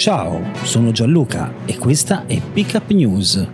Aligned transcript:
Ciao, 0.00 0.42
sono 0.62 0.92
Gianluca 0.92 1.52
e 1.66 1.76
questa 1.76 2.24
è 2.24 2.40
Pickup 2.40 2.90
News. 2.92 3.46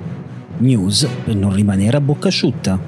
News 0.59 1.05
per 1.25 1.35
non 1.35 1.53
rimanere 1.53 1.97
a 1.97 2.01
bocca 2.01 2.29
asciutta. 2.29 2.81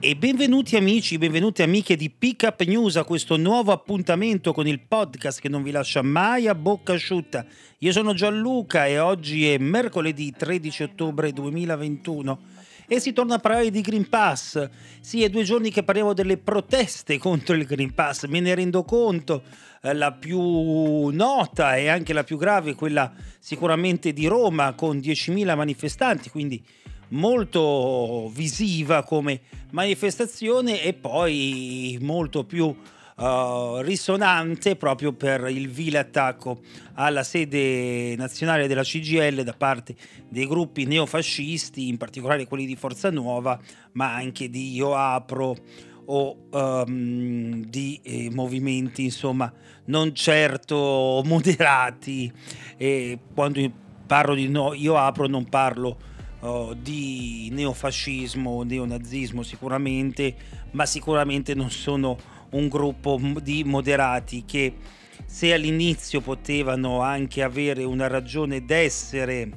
E 0.00 0.16
benvenuti 0.16 0.74
amici, 0.74 1.16
benvenute 1.16 1.62
amiche 1.62 1.94
di 1.94 2.10
Pickup 2.10 2.60
News 2.62 2.96
a 2.96 3.04
questo 3.04 3.36
nuovo 3.36 3.70
appuntamento 3.70 4.52
con 4.52 4.66
il 4.66 4.80
podcast 4.80 5.40
che 5.40 5.48
non 5.48 5.62
vi 5.62 5.70
lascia 5.70 6.02
mai 6.02 6.48
a 6.48 6.56
bocca 6.56 6.94
asciutta. 6.94 7.46
Io 7.78 7.92
sono 7.92 8.14
Gianluca 8.14 8.86
e 8.86 8.98
oggi 8.98 9.48
è 9.48 9.58
mercoledì 9.58 10.34
13 10.36 10.82
ottobre 10.82 11.32
2021 11.32 12.53
e 12.86 13.00
si 13.00 13.12
torna 13.12 13.36
a 13.36 13.38
parlare 13.38 13.70
di 13.70 13.80
Green 13.80 14.08
Pass. 14.08 14.68
Sì, 15.00 15.22
è 15.22 15.28
due 15.28 15.42
giorni 15.44 15.70
che 15.70 15.82
parliamo 15.82 16.12
delle 16.12 16.36
proteste 16.36 17.18
contro 17.18 17.54
il 17.54 17.64
Green 17.64 17.94
Pass, 17.94 18.26
me 18.26 18.40
ne 18.40 18.54
rendo 18.54 18.84
conto. 18.84 19.42
Eh, 19.82 19.92
La 19.94 20.12
più 20.12 21.08
nota 21.08 21.76
e 21.76 21.88
anche 21.88 22.12
la 22.12 22.24
più 22.24 22.36
grave 22.36 22.74
quella 22.74 23.12
sicuramente 23.38 24.12
di 24.12 24.26
Roma 24.26 24.72
con 24.72 24.98
10.000 24.98 25.56
manifestanti, 25.56 26.30
quindi 26.30 26.62
molto 27.08 28.30
visiva 28.34 29.02
come 29.04 29.40
manifestazione 29.70 30.82
e 30.82 30.94
poi 30.94 31.98
molto 32.00 32.44
più 32.44 32.74
eh, 33.16 33.82
risonante 33.82 34.76
proprio 34.76 35.12
per 35.12 35.48
il 35.48 35.68
vile 35.68 35.98
attacco 35.98 36.60
alla 36.94 37.22
sede 37.22 38.14
nazionale 38.16 38.66
della 38.66 38.82
CGL 38.82 39.42
da 39.42 39.54
parte 39.54 39.94
dei 40.28 40.46
gruppi 40.46 40.84
neofascisti, 40.84 41.88
in 41.88 41.96
particolare 41.96 42.46
quelli 42.46 42.66
di 42.66 42.76
Forza 42.76 43.10
Nuova, 43.10 43.58
ma 43.92 44.14
anche 44.14 44.50
di 44.50 44.72
Io 44.74 44.94
Apro 44.94 45.56
o 46.06 46.36
ehm, 46.52 47.64
di 47.64 47.98
eh, 48.02 48.30
movimenti 48.30 49.04
insomma 49.04 49.52
non 49.86 50.14
certo 50.14 51.22
moderati. 51.26 52.32
E 52.76 53.18
quando 53.32 53.60
parlo 54.06 54.34
di 54.34 54.48
no, 54.48 54.74
Io 54.74 54.96
Apro 54.96 55.26
non 55.26 55.48
parlo 55.48 55.96
oh, 56.40 56.74
di 56.74 57.48
neofascismo, 57.52 58.62
neonazismo 58.62 59.42
sicuramente, 59.42 60.34
ma 60.72 60.86
sicuramente 60.86 61.54
non 61.54 61.70
sono 61.70 62.32
un 62.54 62.68
gruppo 62.68 63.20
di 63.42 63.64
moderati 63.64 64.44
che 64.44 64.74
se 65.26 65.52
all'inizio 65.52 66.20
potevano 66.20 67.00
anche 67.00 67.42
avere 67.42 67.84
una 67.84 68.06
ragione 68.06 68.64
d'essere 68.64 69.50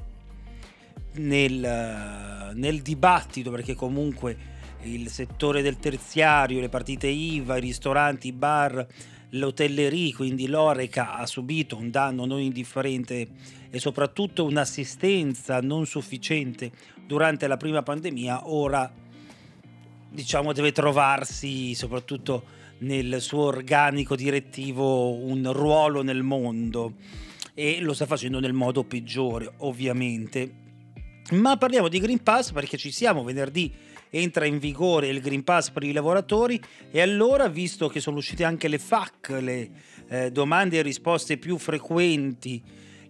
nel, 1.14 2.52
nel 2.54 2.82
dibattito, 2.82 3.50
perché 3.50 3.74
comunque 3.74 4.56
il 4.82 5.08
settore 5.08 5.62
del 5.62 5.78
terziario, 5.78 6.60
le 6.60 6.68
partite 6.68 7.06
IVA, 7.06 7.56
i 7.56 7.60
ristoranti, 7.60 8.28
i 8.28 8.32
bar, 8.32 8.86
l'hotellerie, 9.30 10.14
quindi 10.14 10.46
l'Oreca 10.46 11.16
ha 11.16 11.26
subito 11.26 11.76
un 11.76 11.90
danno 11.90 12.24
non 12.24 12.40
indifferente 12.40 13.28
e 13.70 13.78
soprattutto 13.78 14.44
un'assistenza 14.44 15.60
non 15.60 15.84
sufficiente 15.86 16.70
durante 17.06 17.46
la 17.46 17.56
prima 17.56 17.82
pandemia, 17.82 18.48
ora 18.48 18.90
diciamo 20.08 20.52
deve 20.52 20.72
trovarsi 20.72 21.74
soprattutto 21.74 22.56
nel 22.78 23.20
suo 23.20 23.44
organico 23.44 24.14
direttivo 24.16 25.14
un 25.14 25.50
ruolo 25.52 26.02
nel 26.02 26.22
mondo. 26.22 26.94
E 27.54 27.80
lo 27.80 27.92
sta 27.92 28.06
facendo 28.06 28.38
nel 28.38 28.52
modo 28.52 28.84
peggiore 28.84 29.52
ovviamente. 29.58 30.66
Ma 31.32 31.56
parliamo 31.56 31.88
di 31.88 31.98
Green 31.98 32.22
Pass 32.22 32.52
perché 32.52 32.76
ci 32.76 32.92
siamo. 32.92 33.24
Venerdì 33.24 33.72
entra 34.10 34.46
in 34.46 34.58
vigore 34.58 35.08
il 35.08 35.20
Green 35.20 35.42
Pass 35.42 35.70
per 35.70 35.82
i 35.82 35.92
lavoratori. 35.92 36.60
E 36.90 37.00
allora, 37.00 37.48
visto 37.48 37.88
che 37.88 38.00
sono 38.00 38.18
uscite 38.18 38.44
anche 38.44 38.68
le 38.68 38.78
FAC, 38.78 39.36
le 39.40 39.70
eh, 40.08 40.30
domande 40.30 40.78
e 40.78 40.82
risposte 40.82 41.36
più 41.36 41.58
frequenti 41.58 42.62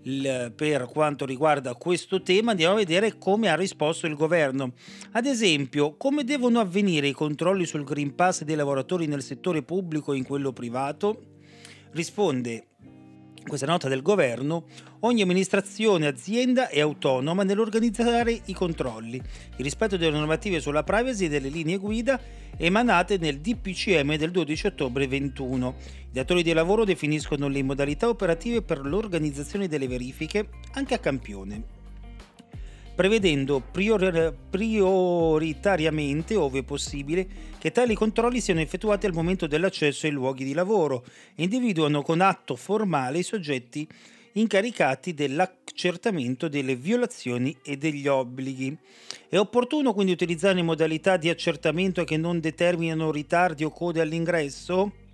il- 0.02 0.52
per 0.54 0.86
quanto 0.86 1.24
riguarda 1.26 1.74
questo 1.74 2.22
tema, 2.22 2.52
andiamo 2.52 2.74
a 2.74 2.78
vedere 2.78 3.18
come 3.18 3.48
ha 3.48 3.56
risposto 3.56 4.06
il 4.06 4.14
governo. 4.14 4.72
Ad 5.12 5.26
esempio, 5.26 5.96
come 5.96 6.24
devono 6.24 6.60
avvenire 6.60 7.08
i 7.08 7.12
controlli 7.12 7.66
sul 7.66 7.84
Green 7.84 8.14
Pass 8.14 8.42
dei 8.42 8.56
lavoratori 8.56 9.06
nel 9.06 9.22
settore 9.22 9.62
pubblico 9.62 10.12
e 10.12 10.16
in 10.16 10.24
quello 10.24 10.52
privato? 10.52 11.22
Risponde 11.92 12.67
questa 13.48 13.66
nota 13.66 13.88
del 13.88 14.02
governo, 14.02 14.64
ogni 15.00 15.22
amministrazione 15.22 16.04
e 16.04 16.08
azienda 16.08 16.68
è 16.68 16.80
autonoma 16.80 17.42
nell'organizzare 17.42 18.40
i 18.44 18.52
controlli, 18.52 19.16
il 19.16 19.64
rispetto 19.64 19.96
delle 19.96 20.16
normative 20.16 20.60
sulla 20.60 20.84
privacy 20.84 21.24
e 21.24 21.28
delle 21.28 21.48
linee 21.48 21.78
guida 21.78 22.20
emanate 22.56 23.16
nel 23.16 23.40
DPCM 23.40 24.16
del 24.16 24.30
12 24.30 24.66
ottobre 24.66 25.08
21. 25.08 25.74
I 26.10 26.12
datori 26.12 26.42
di 26.42 26.52
lavoro 26.52 26.84
definiscono 26.84 27.48
le 27.48 27.62
modalità 27.62 28.08
operative 28.08 28.62
per 28.62 28.84
l'organizzazione 28.84 29.68
delle 29.68 29.88
verifiche 29.88 30.48
anche 30.74 30.94
a 30.94 30.98
campione 30.98 31.77
prevedendo 32.98 33.60
prior- 33.60 34.34
prioritariamente, 34.50 36.34
ove 36.34 36.64
possibile, 36.64 37.28
che 37.56 37.70
tali 37.70 37.94
controlli 37.94 38.40
siano 38.40 38.58
effettuati 38.58 39.06
al 39.06 39.12
momento 39.12 39.46
dell'accesso 39.46 40.06
ai 40.06 40.12
luoghi 40.12 40.42
di 40.42 40.52
lavoro 40.52 41.04
e 41.36 41.44
individuano 41.44 42.02
con 42.02 42.20
atto 42.20 42.56
formale 42.56 43.18
i 43.18 43.22
soggetti 43.22 43.86
incaricati 44.32 45.14
dell'accertamento 45.14 46.48
delle 46.48 46.74
violazioni 46.74 47.56
e 47.62 47.76
degli 47.76 48.08
obblighi. 48.08 48.76
È 49.28 49.38
opportuno 49.38 49.94
quindi 49.94 50.10
utilizzare 50.10 50.60
modalità 50.60 51.16
di 51.16 51.28
accertamento 51.28 52.02
che 52.02 52.16
non 52.16 52.40
determinano 52.40 53.12
ritardi 53.12 53.62
o 53.62 53.70
code 53.70 54.00
all'ingresso? 54.00 55.07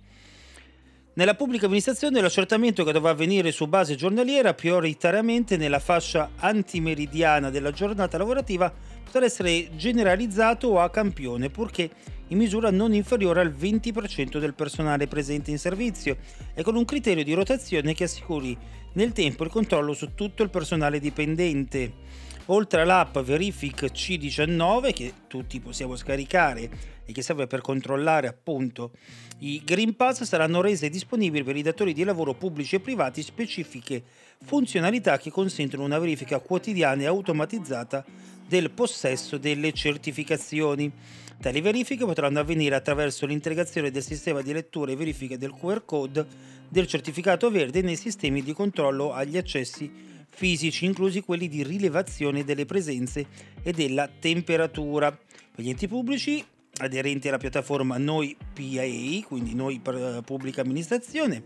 Nella 1.17 1.35
pubblica 1.35 1.67
amministrazione 1.67 2.19
l'accertamento 2.19 2.83
che 2.83 2.91
dovrà 2.91 3.11
avvenire 3.11 3.53
su 3.53 3.67
base 3.67 3.95
giornaliera, 3.95 4.53
prioritariamente 4.53 5.55
nella 5.55 5.79
fascia 5.79 6.31
antimeridiana 6.35 7.49
della 7.49 7.71
giornata 7.71 8.17
lavorativa, 8.17 8.69
potrà 9.05 9.23
essere 9.23 9.77
generalizzato 9.77 10.77
a 10.77 10.89
campione, 10.89 11.49
purché 11.49 11.89
in 12.27 12.37
misura 12.37 12.69
non 12.69 12.93
inferiore 12.93 13.39
al 13.39 13.55
20% 13.57 14.39
del 14.39 14.55
personale 14.55 15.07
presente 15.07 15.51
in 15.51 15.57
servizio 15.57 16.17
e 16.53 16.63
con 16.63 16.75
un 16.75 16.83
criterio 16.83 17.23
di 17.23 17.33
rotazione 17.33 17.93
che 17.93 18.03
assicuri 18.03 18.57
nel 18.95 19.13
tempo 19.13 19.45
il 19.45 19.49
controllo 19.49 19.93
su 19.93 20.15
tutto 20.15 20.43
il 20.43 20.49
personale 20.49 20.99
dipendente. 20.99 21.93
Oltre 22.49 22.81
all'app 22.81 23.17
Verific 23.19 23.85
C19 23.85 24.93
che 24.93 25.13
tutti 25.25 25.59
possiamo 25.59 25.95
scaricare 25.95 26.69
e 27.03 27.11
che 27.11 27.23
serve 27.23 27.47
per 27.47 27.61
controllare 27.61 28.27
appunto 28.27 28.91
i 29.39 29.63
Green 29.65 29.95
Pass 29.95 30.21
saranno 30.21 30.61
rese 30.61 30.89
disponibili 30.89 31.43
per 31.43 31.55
i 31.55 31.63
datori 31.63 31.91
di 31.91 32.03
lavoro 32.03 32.35
pubblici 32.35 32.75
e 32.75 32.81
privati 32.81 33.23
specifiche 33.23 34.03
funzionalità 34.43 35.17
che 35.17 35.31
consentono 35.31 35.85
una 35.85 35.97
verifica 35.97 36.37
quotidiana 36.37 37.01
e 37.01 37.07
automatizzata 37.07 38.05
del 38.47 38.69
possesso 38.69 39.39
delle 39.39 39.71
certificazioni. 39.71 40.91
Tali 41.41 41.61
verifiche 41.61 42.05
potranno 42.05 42.39
avvenire 42.39 42.75
attraverso 42.75 43.25
l'integrazione 43.25 43.89
del 43.89 44.03
sistema 44.03 44.43
di 44.43 44.53
lettura 44.53 44.91
e 44.91 44.95
verifica 44.95 45.35
del 45.35 45.51
QR 45.51 45.83
code 45.83 46.25
del 46.69 46.85
certificato 46.85 47.49
verde 47.49 47.81
nei 47.81 47.95
sistemi 47.95 48.43
di 48.43 48.53
controllo 48.53 49.13
agli 49.13 49.35
accessi 49.35 50.13
fisici, 50.35 50.85
inclusi 50.85 51.21
quelli 51.21 51.47
di 51.47 51.63
rilevazione 51.63 52.43
delle 52.43 52.65
presenze 52.65 53.25
e 53.63 53.71
della 53.71 54.07
temperatura. 54.07 55.11
Per 55.11 55.63
gli 55.63 55.69
enti 55.69 55.87
pubblici 55.87 56.43
aderenti 56.77 57.29
alla 57.29 57.37
piattaforma 57.37 57.97
Noi 57.97 58.35
PA, 58.35 59.27
quindi 59.27 59.55
Noi 59.55 59.81
Pubblica 60.25 60.61
Amministrazione, 60.61 61.41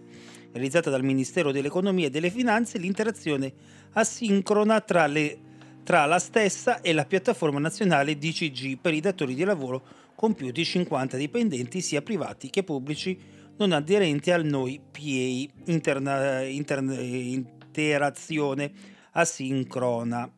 realizzata 0.51 0.89
dal 0.89 1.03
Ministero 1.03 1.51
dell'Economia 1.51 2.07
e 2.07 2.09
delle 2.09 2.31
Finanze, 2.31 2.79
l'interazione 2.79 3.53
asincrona 3.93 4.81
tra, 4.81 5.05
le, 5.05 5.37
tra 5.83 6.05
la 6.05 6.19
stessa 6.19 6.81
e 6.81 6.91
la 6.93 7.05
piattaforma 7.05 7.59
nazionale 7.59 8.17
DCG 8.17 8.79
per 8.79 8.95
i 8.95 9.01
datori 9.01 9.35
di 9.35 9.43
lavoro 9.43 9.83
con 10.15 10.33
più 10.33 10.51
di 10.51 10.65
50 10.65 11.15
dipendenti 11.15 11.79
sia 11.79 12.01
privati 12.01 12.49
che 12.49 12.63
pubblici 12.63 13.17
non 13.57 13.71
aderenti 13.71 14.31
al 14.31 14.45
Noi 14.45 14.79
PA 14.91 15.69
interna, 15.71 16.41
interna- 16.41 16.99
in- 16.99 17.57
interazione 17.69 18.71
asincrona 19.11 20.29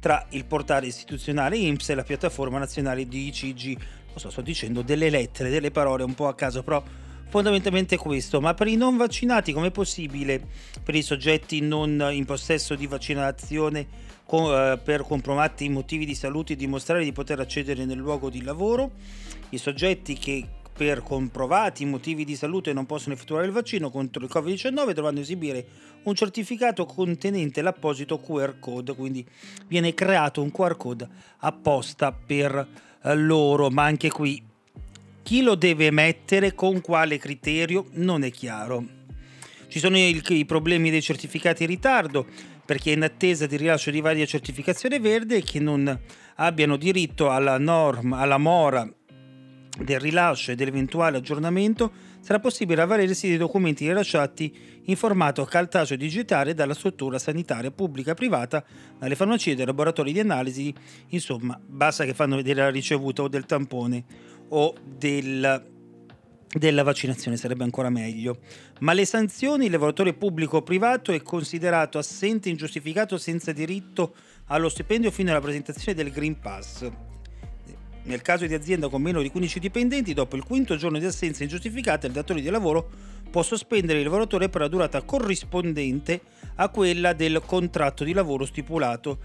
tra 0.00 0.26
il 0.30 0.44
portale 0.44 0.86
istituzionale 0.86 1.56
IMSS 1.56 1.90
e 1.90 1.94
la 1.94 2.02
piattaforma 2.02 2.58
nazionale 2.58 3.08
di 3.08 3.28
ICG. 3.28 3.78
Lo 4.12 4.18
so, 4.18 4.30
sto 4.30 4.42
dicendo 4.42 4.82
delle 4.82 5.08
lettere, 5.08 5.48
delle 5.48 5.70
parole 5.70 6.04
un 6.04 6.14
po' 6.14 6.28
a 6.28 6.34
caso, 6.34 6.62
però 6.62 6.82
fondamentalmente 7.28 7.96
questo. 7.96 8.40
Ma 8.40 8.52
per 8.52 8.66
i 8.66 8.76
non 8.76 8.98
vaccinati 8.98 9.52
com'è 9.52 9.70
possibile 9.70 10.46
per 10.82 10.94
i 10.94 11.02
soggetti 11.02 11.60
non 11.60 12.06
in 12.12 12.26
possesso 12.26 12.74
di 12.74 12.86
vaccinazione 12.86 13.86
con, 14.26 14.52
eh, 14.52 14.78
per 14.78 15.02
compromatti 15.02 15.68
motivi 15.70 16.04
di 16.04 16.14
salute 16.14 16.54
dimostrare 16.54 17.02
di 17.02 17.12
poter 17.12 17.40
accedere 17.40 17.86
nel 17.86 17.98
luogo 17.98 18.28
di 18.28 18.42
lavoro? 18.42 18.92
I 19.48 19.58
soggetti 19.58 20.18
che 20.18 20.46
per 20.76 21.02
comprovati 21.02 21.84
motivi 21.84 22.24
di 22.24 22.34
salute 22.34 22.72
non 22.72 22.84
possono 22.84 23.14
effettuare 23.14 23.46
il 23.46 23.52
vaccino 23.52 23.90
contro 23.90 24.24
il 24.24 24.30
Covid-19 24.32 24.90
dovranno 24.90 25.20
esibire 25.20 25.64
un 26.02 26.14
certificato 26.14 26.84
contenente 26.84 27.62
l'apposito 27.62 28.18
QR 28.18 28.58
code, 28.58 28.94
quindi 28.94 29.24
viene 29.68 29.94
creato 29.94 30.42
un 30.42 30.50
QR 30.50 30.76
code 30.76 31.08
apposta 31.38 32.12
per 32.12 32.66
eh, 33.02 33.14
loro, 33.14 33.70
ma 33.70 33.84
anche 33.84 34.10
qui 34.10 34.42
chi 35.22 35.42
lo 35.42 35.54
deve 35.54 35.86
emettere, 35.86 36.54
con 36.54 36.82
quale 36.82 37.16
criterio, 37.16 37.86
non 37.92 38.24
è 38.24 38.30
chiaro. 38.30 38.84
Ci 39.68 39.78
sono 39.78 39.96
i, 39.96 40.22
i 40.28 40.44
problemi 40.44 40.90
dei 40.90 41.00
certificati 41.00 41.62
in 41.62 41.70
ritardo, 41.70 42.26
per 42.64 42.78
chi 42.78 42.90
è 42.90 42.92
in 42.92 43.02
attesa 43.02 43.46
di 43.46 43.56
rilascio 43.56 43.90
di 43.90 44.02
varia 44.02 44.26
certificazione 44.26 45.00
verde 45.00 45.36
e 45.36 45.42
che 45.42 45.60
non 45.60 45.98
abbiano 46.36 46.76
diritto 46.76 47.30
alla 47.30 47.58
norma, 47.58 48.18
alla 48.18 48.38
mora 48.38 48.86
del 49.78 49.98
rilascio 49.98 50.52
e 50.52 50.54
dell'eventuale 50.54 51.16
aggiornamento 51.16 51.92
sarà 52.20 52.38
possibile 52.38 52.82
avvalersi 52.82 53.28
dei 53.28 53.36
documenti 53.36 53.86
rilasciati 53.86 54.82
in 54.84 54.96
formato 54.96 55.44
cartaceo 55.44 55.96
digitale 55.96 56.54
dalla 56.54 56.74
struttura 56.74 57.18
sanitaria 57.18 57.70
pubblica 57.70 58.12
e 58.12 58.14
privata, 58.14 58.64
dalle 58.98 59.16
farmacie, 59.16 59.54
dai 59.54 59.66
laboratori 59.66 60.12
di 60.12 60.20
analisi, 60.20 60.72
insomma, 61.08 61.60
basta 61.64 62.04
che 62.04 62.14
fanno 62.14 62.36
vedere 62.36 62.60
la 62.60 62.70
ricevuta 62.70 63.22
o 63.22 63.28
del 63.28 63.46
tampone 63.46 64.04
o 64.48 64.74
del, 64.84 65.66
della 66.48 66.82
vaccinazione, 66.82 67.36
sarebbe 67.36 67.64
ancora 67.64 67.90
meglio. 67.90 68.38
Ma 68.80 68.92
le 68.92 69.04
sanzioni, 69.04 69.66
il 69.66 69.72
lavoratore 69.72 70.14
pubblico 70.14 70.58
o 70.58 70.62
privato 70.62 71.12
è 71.12 71.20
considerato 71.20 71.98
assente, 71.98 72.48
ingiustificato, 72.48 73.18
senza 73.18 73.52
diritto 73.52 74.14
allo 74.46 74.68
stipendio 74.68 75.10
fino 75.10 75.30
alla 75.30 75.40
presentazione 75.40 75.94
del 75.94 76.12
Green 76.12 76.38
Pass. 76.38 77.13
Nel 78.04 78.20
caso 78.20 78.46
di 78.46 78.52
azienda 78.52 78.88
con 78.88 79.00
meno 79.00 79.22
di 79.22 79.30
15 79.30 79.58
dipendenti, 79.58 80.12
dopo 80.12 80.36
il 80.36 80.44
quinto 80.44 80.76
giorno 80.76 80.98
di 80.98 81.06
assenza 81.06 81.42
ingiustificata, 81.42 82.06
il 82.06 82.12
datore 82.12 82.42
di 82.42 82.50
lavoro 82.50 82.88
può 83.30 83.42
sospendere 83.42 83.98
il 83.98 84.04
lavoratore 84.04 84.50
per 84.50 84.60
la 84.60 84.68
durata 84.68 85.02
corrispondente 85.02 86.20
a 86.56 86.68
quella 86.68 87.14
del 87.14 87.42
contratto 87.44 88.04
di 88.04 88.12
lavoro 88.12 88.44
stipulato 88.44 89.18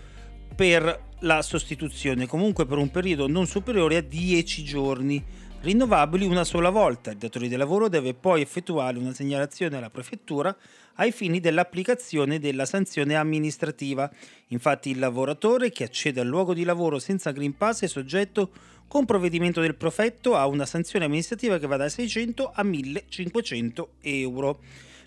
per 0.55 1.07
la 1.19 1.41
sostituzione, 1.41 2.25
comunque 2.25 2.65
per 2.65 2.77
un 2.77 2.89
periodo 2.89 3.27
non 3.27 3.47
superiore 3.47 3.97
a 3.97 4.01
10 4.01 4.63
giorni, 4.63 5.23
rinnovabili 5.61 6.25
una 6.25 6.43
sola 6.43 6.69
volta. 6.69 7.11
Il 7.11 7.17
datore 7.17 7.47
di 7.47 7.55
lavoro 7.55 7.89
deve 7.89 8.13
poi 8.13 8.41
effettuare 8.41 8.97
una 8.97 9.13
segnalazione 9.13 9.77
alla 9.77 9.89
prefettura 9.89 10.55
ai 10.95 11.11
fini 11.11 11.39
dell'applicazione 11.39 12.39
della 12.39 12.65
sanzione 12.65 13.15
amministrativa. 13.15 14.09
Infatti 14.47 14.89
il 14.89 14.99
lavoratore 14.99 15.71
che 15.71 15.83
accede 15.83 16.21
al 16.21 16.27
luogo 16.27 16.53
di 16.53 16.63
lavoro 16.63 16.99
senza 16.99 17.31
Green 17.31 17.55
Pass 17.55 17.83
è 17.83 17.87
soggetto 17.87 18.51
con 18.87 19.05
provvedimento 19.05 19.61
del 19.61 19.75
prefetto 19.75 20.35
a 20.35 20.47
una 20.47 20.65
sanzione 20.65 21.05
amministrativa 21.05 21.59
che 21.59 21.67
va 21.67 21.77
da 21.77 21.89
600 21.89 22.51
a 22.53 22.63
1500 22.63 23.89
euro. 24.01 24.59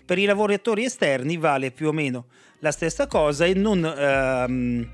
Per 0.05 0.17
i 0.17 0.25
lavoratori 0.25 0.83
esterni 0.83 1.37
vale 1.37 1.71
più 1.71 1.87
o 1.87 1.91
meno 1.91 2.25
la 2.59 2.71
stessa 2.71 3.07
cosa 3.07 3.45
e 3.45 3.53
non 3.53 3.83
ehm, 3.85 4.89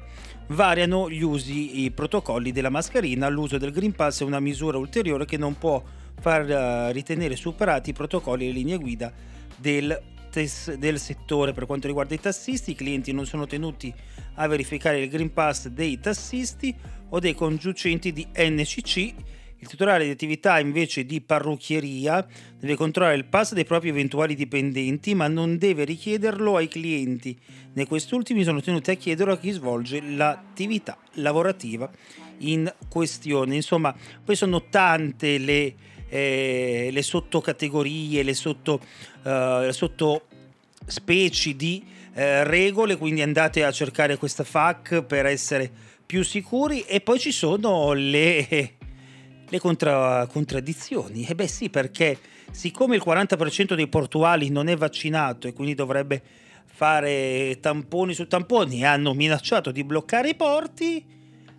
variano 0.50 1.10
gli 1.10 1.22
usi, 1.22 1.84
i 1.84 1.92
protocolli 1.92 2.52
della 2.52 2.70
mascherina. 2.70 3.28
L'uso 3.30 3.58
del 3.58 3.72
Green 3.72 3.94
Pass 3.94 4.22
è 4.22 4.24
una 4.24 4.40
misura 4.40 4.78
ulteriore 4.78 5.26
che 5.26 5.38
non 5.38 5.58
può 5.58 5.84
far 6.20 6.44
uh, 6.90 6.92
ritenere 6.92 7.36
superati 7.36 7.92
i 7.92 7.94
protocolli 7.94 8.46
e 8.46 8.48
le 8.48 8.54
linee 8.54 8.78
guida 8.78 9.12
del 9.56 10.02
del 10.30 11.00
settore 11.00 11.54
per 11.54 11.66
quanto 11.66 11.88
riguarda 11.88 12.14
i 12.14 12.20
tassisti, 12.20 12.72
i 12.72 12.76
clienti 12.76 13.12
non 13.12 13.26
sono 13.26 13.48
tenuti 13.48 13.92
a 14.36 14.48
verificare 14.48 15.02
il 15.02 15.10
Green 15.10 15.34
Pass 15.34 15.68
dei 15.68 16.00
tassisti 16.00 16.76
o 17.10 17.20
dei 17.20 17.34
congiucenti 17.34 18.14
di 18.14 18.28
NCC. 18.36 19.14
Il 19.62 19.68
titolare 19.68 20.06
di 20.06 20.10
attività 20.10 20.60
invece 20.60 21.06
di 21.06 21.20
parrucchieria 21.22 22.26
deve 22.58 22.76
controllare 22.76 23.16
il 23.16 23.26
pass 23.26 23.54
dei 23.54 23.66
propri 23.66 23.90
eventuali 23.90 24.34
dipendenti, 24.36 25.14
ma 25.14 25.28
non 25.28 25.58
deve 25.58 25.84
richiederlo 25.84 26.56
ai 26.56 26.68
clienti, 26.68 27.38
né 27.74 27.86
quest'ultimi 27.86 28.44
sono 28.44 28.62
tenuti 28.62 28.92
a 28.92 28.96
chiederlo 28.96 29.34
a 29.34 29.38
chi 29.38 29.52
svolge 29.52 30.02
l'attività 30.02 30.98
lavorativa 31.16 31.90
in 32.40 32.74
questione. 32.88 33.56
Insomma, 33.56 33.94
poi 34.24 34.36
sono 34.36 34.64
tante 34.70 35.38
le 35.38 35.76
eh, 36.10 36.90
le 36.92 37.02
sottocategorie, 37.02 38.24
le 38.24 38.34
sotto, 38.34 38.82
uh, 39.24 39.70
sottospecie 39.70 41.56
di 41.56 41.84
uh, 41.86 42.44
regole, 42.44 42.98
quindi 42.98 43.22
andate 43.22 43.64
a 43.64 43.72
cercare 43.72 44.18
questa 44.18 44.44
FAC 44.44 45.04
per 45.04 45.26
essere 45.28 45.72
più 46.06 46.24
sicuri 46.24 46.82
e 46.82 47.02
poi 47.02 47.20
ci 47.20 47.32
sono 47.32 47.94
le, 47.94 48.74
le 49.50 49.60
contra, 49.60 50.28
contraddizioni. 50.28 51.26
E 51.26 51.32
eh 51.32 51.36
beh 51.36 51.48
sì, 51.48 51.70
perché 51.70 52.18
siccome 52.52 52.96
il 52.96 53.04
40% 53.06 53.74
dei 53.76 53.88
portuali 53.88 54.50
non 54.50 54.68
è 54.68 54.76
vaccinato 54.76 55.48
e 55.48 55.54
quindi 55.54 55.76
dovrebbe 55.76 56.22
fare 56.66 57.58
tamponi 57.60 58.14
su 58.14 58.28
tamponi 58.28 58.82
e 58.82 58.86
hanno 58.86 59.14
minacciato 59.14 59.72
di 59.72 59.84
bloccare 59.84 60.30
i 60.30 60.36
porti, 60.36 61.04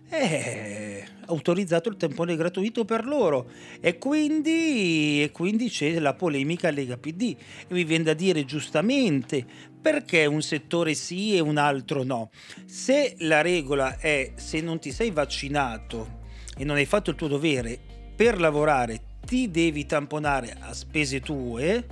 eh, 0.09 1.05
autorizzato 1.27 1.89
il 1.89 1.95
tampone 1.95 2.35
gratuito 2.35 2.85
per 2.85 3.05
loro 3.05 3.49
e 3.79 3.97
quindi, 3.97 5.23
e 5.23 5.31
quindi 5.31 5.69
c'è 5.69 5.99
la 5.99 6.13
polemica 6.13 6.71
Lega 6.71 6.97
PD 6.97 7.35
e 7.67 7.73
mi 7.73 7.83
viene 7.83 8.05
da 8.05 8.13
dire 8.13 8.43
giustamente 8.45 9.45
perché 9.81 10.25
un 10.25 10.41
settore 10.41 10.93
sì 10.93 11.35
e 11.35 11.39
un 11.39 11.57
altro 11.57 12.03
no. 12.03 12.29
Se 12.65 13.15
la 13.19 13.41
regola 13.41 13.97
è 13.97 14.33
se 14.35 14.61
non 14.61 14.79
ti 14.79 14.91
sei 14.91 15.11
vaccinato 15.11 16.19
e 16.61 16.63
non 16.63 16.75
hai 16.75 16.85
fatto 16.85 17.09
il 17.09 17.15
tuo 17.15 17.27
dovere 17.27 17.79
per 18.15 18.39
lavorare 18.39 19.01
ti 19.25 19.49
devi 19.49 19.87
tamponare 19.87 20.55
a 20.59 20.75
spese 20.75 21.19
tue, 21.19 21.87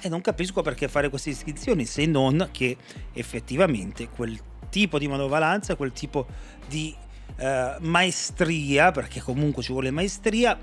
e 0.00 0.08
non 0.08 0.22
capisco 0.22 0.62
perché 0.62 0.88
fare 0.88 1.10
queste 1.10 1.28
iscrizioni 1.28 1.84
se 1.84 2.06
non 2.06 2.48
che 2.50 2.78
effettivamente 3.12 4.08
quel 4.08 4.40
tipo 4.70 4.98
di 4.98 5.06
manovalanza, 5.06 5.74
quel 5.74 5.92
tipo 5.92 6.26
di 6.66 6.94
eh, 7.36 7.76
maestria, 7.80 8.90
perché 8.90 9.20
comunque 9.20 9.62
ci 9.62 9.72
vuole 9.72 9.90
maestria, 9.90 10.58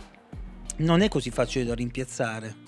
non 0.78 1.02
è 1.02 1.08
così 1.08 1.30
facile 1.30 1.66
da 1.66 1.76
rimpiazzare. 1.76 2.66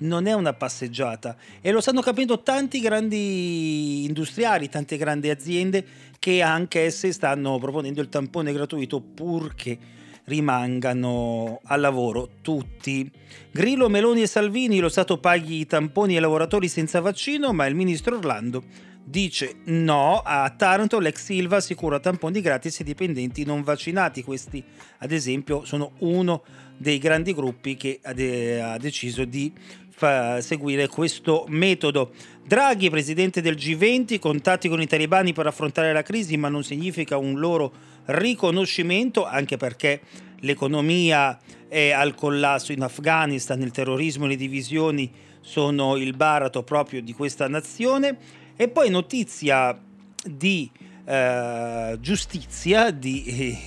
Non 0.00 0.26
è 0.26 0.32
una 0.32 0.52
passeggiata 0.52 1.36
e 1.60 1.70
lo 1.72 1.80
stanno 1.80 2.00
capendo 2.00 2.42
tanti 2.42 2.80
grandi 2.80 4.04
industriali, 4.04 4.68
tante 4.68 4.96
grandi 4.96 5.28
aziende 5.28 5.84
che 6.18 6.40
anche 6.42 6.82
esse 6.82 7.12
stanno 7.12 7.58
proponendo 7.58 8.00
il 8.00 8.08
tampone 8.08 8.52
gratuito 8.52 9.00
purché 9.00 9.96
rimangano 10.28 11.60
al 11.64 11.80
lavoro 11.80 12.28
tutti. 12.42 13.10
Grillo, 13.50 13.88
Meloni 13.88 14.22
e 14.22 14.26
Salvini, 14.26 14.78
lo 14.78 14.88
Stato 14.88 15.18
paghi 15.18 15.60
i 15.60 15.66
tamponi 15.66 16.14
ai 16.14 16.20
lavoratori 16.20 16.68
senza 16.68 17.00
vaccino, 17.00 17.52
ma 17.52 17.66
il 17.66 17.74
ministro 17.74 18.16
Orlando 18.16 18.62
dice 19.08 19.60
no 19.64 20.20
a 20.22 20.50
Taranto 20.50 20.98
l'ex 20.98 21.22
Silva 21.22 21.56
assicura 21.56 21.98
tamponi 21.98 22.42
gratis 22.42 22.80
ai 22.80 22.84
dipendenti 22.84 23.42
non 23.42 23.62
vaccinati 23.62 24.22
questi 24.22 24.62
ad 24.98 25.12
esempio 25.12 25.64
sono 25.64 25.92
uno 26.00 26.42
dei 26.76 26.98
grandi 26.98 27.32
gruppi 27.32 27.74
che 27.74 28.00
ha, 28.02 28.12
de- 28.12 28.60
ha 28.60 28.76
deciso 28.76 29.24
di 29.24 29.50
fa- 29.98 30.40
seguire 30.40 30.86
questo 30.86 31.44
metodo. 31.48 32.12
Draghi 32.46 32.88
presidente 32.88 33.42
del 33.42 33.56
G20 33.56 34.20
contatti 34.20 34.68
con 34.68 34.80
i 34.80 34.86
talibani 34.86 35.32
per 35.32 35.46
affrontare 35.46 35.92
la 35.92 36.02
crisi 36.02 36.36
ma 36.36 36.48
non 36.48 36.62
significa 36.62 37.18
un 37.18 37.38
loro 37.38 37.72
riconoscimento 38.06 39.26
anche 39.26 39.56
perché 39.56 40.00
l'economia 40.40 41.36
è 41.66 41.90
al 41.90 42.14
collasso 42.14 42.72
in 42.72 42.82
Afghanistan 42.82 43.60
il 43.60 43.72
terrorismo 43.72 44.24
e 44.24 44.28
le 44.28 44.36
divisioni 44.36 45.12
sono 45.40 45.96
il 45.96 46.14
baratro 46.14 46.62
proprio 46.62 47.02
di 47.02 47.12
questa 47.12 47.48
nazione. 47.48 48.16
E 48.56 48.68
poi 48.68 48.90
notizia 48.90 49.78
di 50.24 50.70
eh, 51.04 51.96
giustizia, 52.00 52.90
di, 52.90 53.24
eh, 53.24 53.58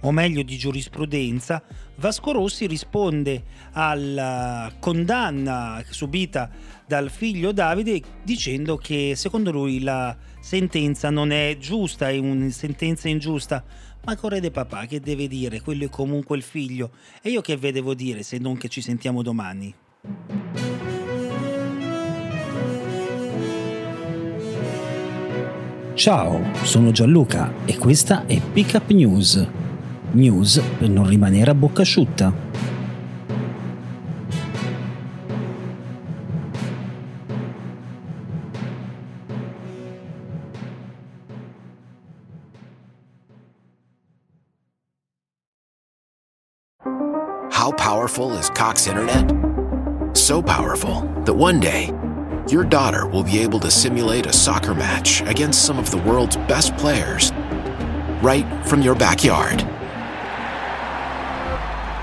o 0.00 0.12
meglio 0.12 0.42
di 0.42 0.56
giurisprudenza, 0.56 1.62
Vasco 1.96 2.32
Rossi 2.32 2.66
risponde 2.66 3.42
alla 3.72 4.72
condanna 4.78 5.82
subita 5.90 6.50
dal 6.86 7.10
figlio 7.10 7.52
Davide 7.52 8.00
dicendo 8.22 8.76
che 8.76 9.14
secondo 9.16 9.50
lui 9.50 9.80
la 9.80 10.16
sentenza 10.40 11.10
non 11.10 11.32
è 11.32 11.56
giusta, 11.58 12.08
è 12.08 12.18
una 12.18 12.48
sentenza 12.50 13.08
ingiusta. 13.08 13.64
Ma 14.04 14.16
correde 14.16 14.50
papà, 14.50 14.86
che 14.86 15.00
deve 15.00 15.26
dire? 15.26 15.60
Quello 15.60 15.84
è 15.84 15.88
comunque 15.90 16.36
il 16.36 16.42
figlio. 16.42 16.92
E 17.20 17.30
io 17.30 17.40
che 17.40 17.56
ve 17.56 17.72
devo 17.72 17.94
dire 17.94 18.22
se 18.22 18.38
non 18.38 18.56
che 18.56 18.68
ci 18.68 18.80
sentiamo 18.80 19.22
domani? 19.22 19.74
Ciao, 25.94 26.40
sono 26.62 26.92
Gianluca 26.92 27.52
e 27.64 27.76
questa 27.76 28.24
è 28.26 28.40
Pickup 28.40 28.88
News. 28.90 29.57
News 30.12 30.58
per 30.78 30.88
non 30.88 31.06
rimanere 31.06 31.50
a 31.50 31.54
bocca 31.54 31.82
asciutta. 31.82 32.32
How 47.50 47.72
powerful 47.72 48.32
is 48.38 48.48
Cox 48.50 48.86
Internet? 48.86 49.30
So 50.16 50.40
powerful 50.40 51.02
that 51.24 51.34
one 51.34 51.60
day 51.60 51.92
your 52.48 52.64
daughter 52.64 53.06
will 53.06 53.24
be 53.24 53.40
able 53.40 53.60
to 53.60 53.70
simulate 53.70 54.24
a 54.24 54.32
soccer 54.32 54.74
match 54.74 55.20
against 55.26 55.66
some 55.66 55.78
of 55.78 55.90
the 55.90 55.98
world's 55.98 56.36
best 56.48 56.74
players 56.78 57.30
right 58.22 58.46
from 58.64 58.80
your 58.80 58.94
backyard. 58.94 59.66